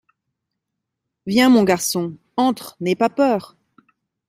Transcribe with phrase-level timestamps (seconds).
[1.27, 3.55] Viens, mon garçon, entre, n’aie pas peur!